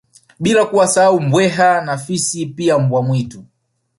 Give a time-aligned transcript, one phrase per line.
[0.39, 3.43] Bila kuwasahau Mbweha na Fisi pia Mbwa mwitu